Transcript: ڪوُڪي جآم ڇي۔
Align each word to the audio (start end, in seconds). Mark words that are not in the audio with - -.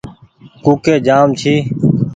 ڪوُڪي 0.63 0.95
جآم 1.07 1.27
ڇي۔ 1.39 1.55